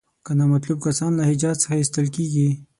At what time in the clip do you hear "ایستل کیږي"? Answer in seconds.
1.79-2.49